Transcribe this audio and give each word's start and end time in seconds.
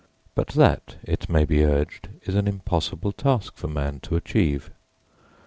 But 0.33 0.47
that, 0.63 0.95
it 1.03 1.29
may 1.29 1.45
be 1.45 1.63
urged, 1.63 2.09
is 2.23 2.33
an 2.33 2.47
impossible 2.47 3.11
task 3.11 3.55
for 3.55 3.67
man 3.67 3.99
to 3.99 4.15
achieve. 4.15 4.71